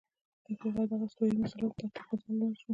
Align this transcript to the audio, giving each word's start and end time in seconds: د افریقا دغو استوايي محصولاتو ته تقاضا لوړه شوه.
د 0.45 0.47
افریقا 0.53 0.83
دغو 0.89 1.05
استوايي 1.07 1.33
محصولاتو 1.41 1.77
ته 1.79 1.85
تقاضا 1.95 2.27
لوړه 2.37 2.55
شوه. 2.61 2.69